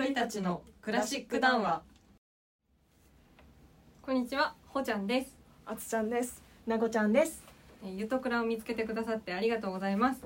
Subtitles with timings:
[0.00, 1.82] 鳥たちのクラシック談話
[4.00, 5.36] こんにちはほちゃんです
[5.66, 6.42] あつちゃんです。
[6.66, 7.44] なごちゃんです。
[7.84, 10.22] えーゆとくらを見つけてくださってありがとうございます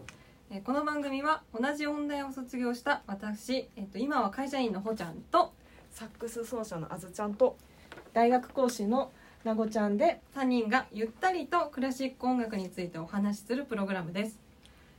[0.52, 5.52] えーこの番組は同じ音大を卒業した私、えっと今は会社員のほちゃんと
[5.90, 7.56] サックス奏者のあずちゃんと
[8.12, 9.10] 大学講師の
[9.42, 14.38] なごちゃんで、3人がゆったりとクラシック音楽についてお話しするプログラムです、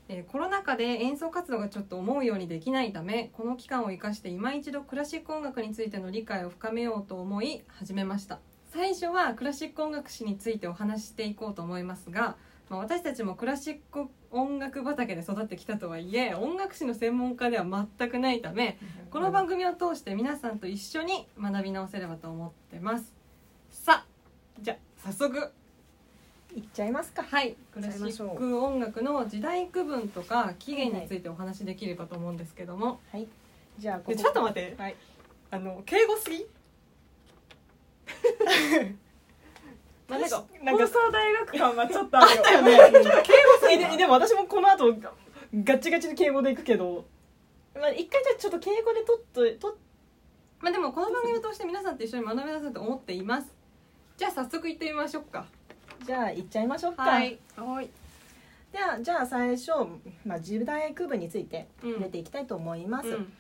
[0.08, 8.40] えーコロナ禍で演奏活動がちょっと思うようにできないためこの期間を生かして今一度クラシック音楽についての理解を深めようと思い始めました。
[8.72, 12.36] 最初はクラシック音楽史についてお話ししていこうと思いますが、
[12.70, 17.66] まあ、私たちもクラシック音楽畑で育ってきたとはいえ音楽史の専門家では
[17.98, 18.78] 全くないため
[19.12, 23.14] この番組を通して皆さんと一緒に学び直せればと思ってます。
[23.70, 24.08] さあ
[24.62, 24.78] じゃあ
[25.10, 25.54] 早速
[26.56, 27.22] いっちゃいますか。
[27.22, 27.58] はい。
[27.74, 33.28] クラシック音楽の時代区分とか起源についてお話しできればと思うんですけども、はい。
[33.78, 34.74] じゃあちょっと待って。
[34.78, 34.96] はい。
[35.52, 36.48] あの敬語すぎ？
[40.08, 42.44] まあなんか放送大学感はちょっとあるよ。
[42.44, 42.72] だよね。
[43.72, 47.06] えででも私もこの後ガッチガチで敬語でいくけど、
[47.76, 49.78] まあ一回じゃあちょっと敬語で取っとと
[50.62, 53.54] まあでもこの番組を通して皆さんと一緒に学びなさいと思っています。
[54.16, 55.48] じゃあ早速行ってみましょうか
[56.06, 57.04] じゃあ行っちゃいましょうか。
[57.04, 57.40] はい。
[57.56, 57.90] はい。
[58.72, 59.72] ではじゃあ最初
[60.26, 63.10] まあ時代区分についてうん触れていきたいと思います。
[63.10, 63.34] うん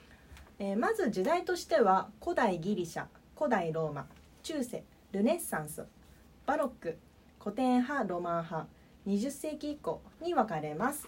[0.59, 3.05] えーまず時代としては古代ギリシャ
[3.37, 4.07] 古代ローマ
[4.43, 5.85] 中世ルネッサンス
[6.45, 6.97] バロック
[7.39, 8.67] 古典派ロマン派
[9.07, 11.07] 20世紀以降に分かれます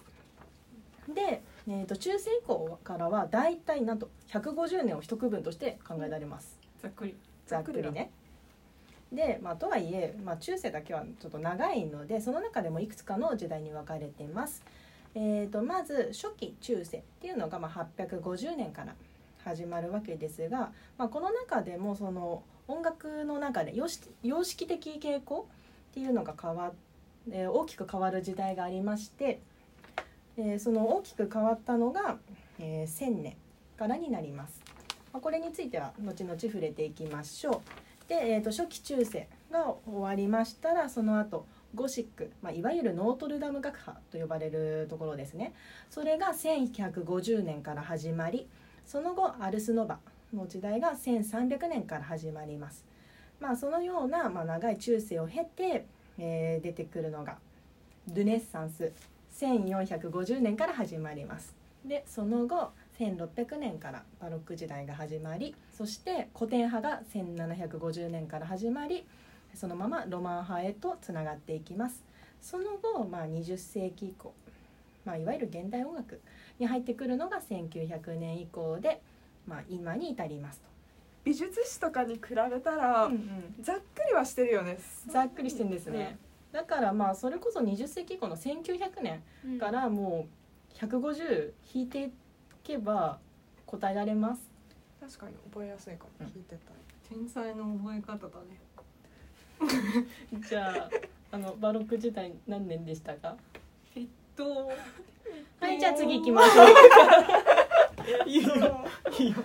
[1.08, 8.10] で、えー、と中世以降からは大体なんと150年を一区分として考えられますざっくりざっくりね
[9.12, 14.62] で、まあ、とはいえ、まあ、中世だけはちょっと長いのでその中でもいくつかの時代に分かれています
[15.14, 18.94] えー、とまず初期中世っていうのがまあ850年から
[19.44, 25.48] 始まるわけですが、まあ、この中でもその音楽の中で様式様式的傾向
[25.90, 26.72] っていうのが変わっ、
[27.30, 29.40] えー大きく変わる時代がありまして、
[30.36, 32.18] えーその大きく変わったのが、
[32.58, 33.36] えー1000年
[33.78, 34.60] からになります。
[35.12, 37.87] まあ、これについては後々触れていきましょう。
[38.08, 45.52] で、えー、と初期中世が終わりましたらその後ゴシック、まあ、いわゆるノートルダム学派と呼ばれるところですね。
[45.90, 48.48] それが1150年から始まり
[48.86, 49.98] その後アルスノバ
[50.34, 52.84] の時代が1300年から始まります。
[53.40, 55.86] まあそのような、まあ、長い中世を経て、
[56.18, 57.36] えー出てくるのが
[58.12, 58.92] ルネッサンス
[59.38, 61.54] 1450年から始まります。
[61.84, 69.06] でその後1600年からバロック時代が始まりそして古典派が1750年から始まり
[69.54, 72.04] そのままロマン派へとつながっていきます。
[72.40, 74.32] その後、まあ、20世紀以降、
[75.04, 76.20] まあ、いわゆる現代音楽
[76.58, 79.02] に入ってくるのが1900年以降で、
[79.46, 80.62] まあ、今に至ります
[81.24, 83.14] 美術史とかに比べたら、と、
[83.60, 84.78] ざっくりはしてるよね。
[85.08, 86.16] ざっくりしてんですね、
[86.52, 90.26] だからまあそれこそ20世紀以降の1900年うんからも
[90.72, 92.10] う150引いてい
[92.68, 93.18] けば
[93.66, 94.42] 答えられます。
[95.00, 96.10] 確かに覚えやすいかも。
[96.20, 96.26] うん。
[96.26, 96.72] 聞いてた。
[97.14, 98.60] 天才の覚え方だね。
[100.48, 100.90] じゃあ
[101.32, 103.36] あのバロック時代何年でしたか？
[103.96, 104.06] えっ
[104.36, 104.68] と
[105.60, 108.28] はいじゃあ次行きましょう。
[108.28, 108.54] いいよ。
[109.18, 109.36] いいよ。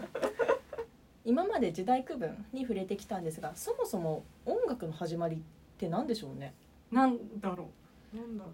[1.25, 5.39] 今まで時代区分に触れてきたんですがそもそも音楽の始まりっ
[5.77, 6.53] て何でしょうね？
[6.91, 7.69] なんだろ
[8.13, 8.51] なんだろ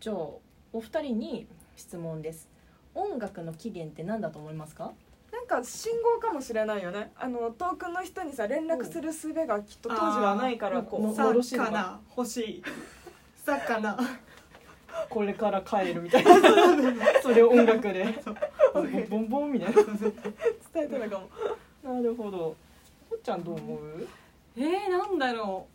[0.00, 2.48] じゃあお二人に質問です
[2.94, 4.92] 音楽の起源って何だと思いますか？
[5.32, 5.34] う。
[5.34, 7.12] なんか信号かもしれないよね。
[7.16, 11.16] あの遠くの人にさ連絡する術がきっと当時はないからこもう。
[11.16, 12.62] もろしいのか魚欲しい。
[13.44, 13.98] 魚
[15.10, 16.32] これから帰るみたいな。
[17.20, 18.06] それを音楽で。
[19.10, 19.82] ボンボンみたいな。
[19.82, 20.12] 伝
[20.76, 21.18] えたのか
[21.82, 21.94] も。
[21.94, 22.38] なるほど。
[23.10, 24.08] ほっちゃんどう思う、
[24.56, 25.66] えー、なんだろ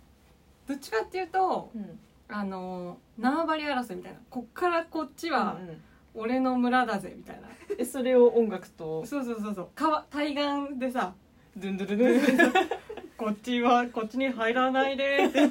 [0.65, 0.69] う。
[0.69, 1.99] どっちかっていうとうん、
[2.29, 4.19] あの縄張り争いみたいな。
[4.29, 5.81] こっからこっちはうんうん
[6.19, 9.05] 俺の村だぜみたいな、えそれを音楽と？
[9.05, 9.67] そうそうそうそう。
[9.73, 11.13] 川対岸でさ
[11.55, 12.69] ドゥンドゥルドゥン。
[13.17, 15.25] こっちはこっちに入らないで。
[15.25, 15.41] っ て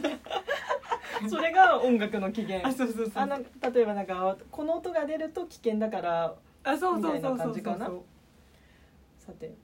[1.28, 2.66] それが音楽の起源。
[2.66, 6.34] あそうそうそうあの例えばなんかこの音が出ると危険だから
[6.64, 8.02] あそうそうそうそうそう。
[9.18, 9.54] さて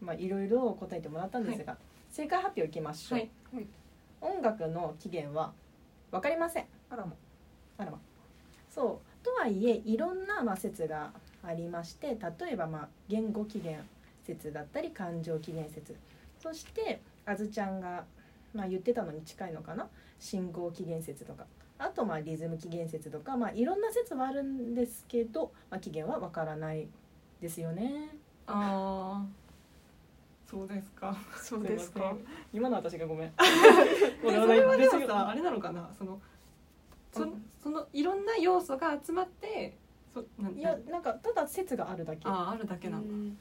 [0.00, 1.76] まあいろいろ答えてもらったんですが、
[2.10, 3.30] 正解発表いきましょう、はい。
[4.22, 5.52] 音楽の起源は
[6.10, 6.66] 分かりません。
[6.88, 7.12] あらま。
[7.76, 8.00] あらま。
[8.70, 8.86] そう。
[8.86, 9.09] と
[9.40, 12.08] はいえいろんなまあ説がありまして
[12.40, 13.82] 例えばまあ言語起源
[14.22, 15.96] 説だったり感情起源説。
[16.38, 18.04] そしてあずちゃんが
[18.52, 19.88] まあ言ってたのに近いのかな？
[20.18, 21.46] 信号起源説とか。
[21.78, 23.34] あとまあリズム起源説とか。
[23.38, 26.86] まあいろんな説はあるんですけど、まあ、起源はわからない
[27.40, 28.10] ですよね。
[28.46, 29.24] あ
[30.46, 31.16] そうですか。
[31.40, 32.14] そうですか。
[32.52, 33.32] 今の私がごめん。
[33.40, 33.40] で
[34.22, 35.88] それはでもさあれなのかな？
[35.96, 36.20] その
[37.12, 37.26] そ
[37.62, 39.76] そのいろんな要素が集まって
[40.12, 42.22] そなんいやなんかただ説があるだけ。
[42.24, 43.34] あああるだけなんだ、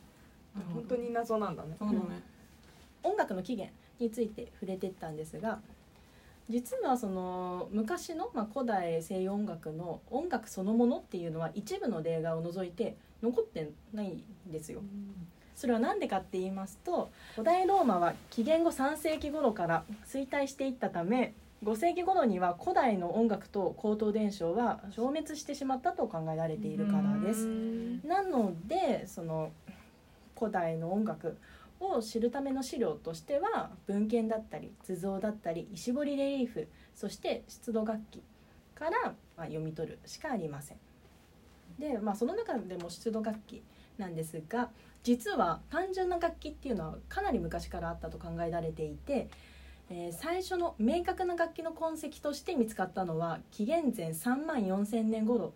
[0.73, 1.75] 本当に謎なんだね。
[1.77, 2.21] そうだね、
[3.03, 5.59] 音楽の起源について触れてったんですが
[6.49, 14.81] 実はその昔の、まあ、古代西洋音楽の音楽そのものっていうのは一部の例外を除いて残ってないんですよ。
[15.55, 21.33] それは何でかって言いますと古代ローマは紀元後3世紀頃から衰退していったため
[21.63, 27.47] 5世紀頃には古代の音楽と口頭伝承は消滅してしまったと考えられているからです。
[28.05, 29.51] なのでその
[30.37, 31.37] 古代の音楽
[31.81, 38.21] を知るための資料としては文献だったり図像だったり石彫りレリーフそして出土楽器
[38.73, 40.77] からまあ読み取るしかありません。
[41.77, 43.61] でまあその中でも出土楽器
[43.97, 44.69] なんですが
[45.03, 49.29] 実は単純な楽器っていうのはかなり昔からあったと考えられていて、
[49.89, 55.53] えー最初の明確な楽器の痕跡として見つかったのは紀元前3万4,000年頃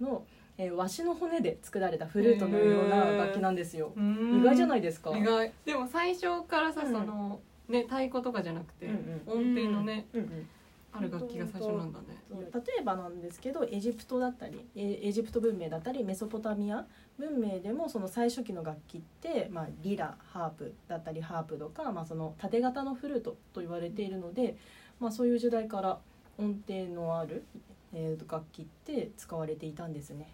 [0.00, 0.24] の、
[0.58, 3.92] えー、ワシの骨で作られたフルートのような楽器なんですよ。
[3.96, 5.16] 意外じゃないいですか。
[5.16, 5.52] 意外。
[5.64, 6.92] でも最初からさ、うん。
[6.92, 10.48] そのね太鼓とかじゃなくて、うん音程のね、うんうん
[10.96, 16.86] ある楽器が最初なんだね例えばなんですけどエジプトだったりエエジプト文明だったりメソポタミア
[17.18, 24.56] 文明でもその最初期の楽器って、まあ、リラハープだったりハープとか、まあ、その縦型のフルートと言われているので、
[25.00, 25.98] まあ、そういう時代から
[26.38, 27.44] 音程のある、
[27.92, 30.28] えー楽器って使われていたんですね。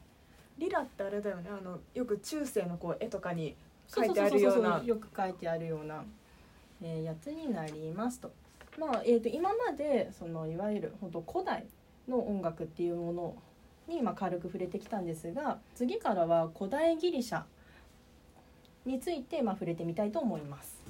[0.59, 3.57] リラってあれだよねあのよく中世のこう絵とかに
[3.89, 6.05] 書いてあそうそうそうるようなそうよく書いてあるような、
[6.83, 8.31] えーやつになりますと。
[8.79, 11.67] まあえー、と今までそのいわゆる本当古代
[12.09, 13.37] の音楽っていうもの
[13.89, 17.43] にま軽く触れてきたんですが次からは古代ギリシャ
[18.87, 20.81] についてま触れてみたいと思います。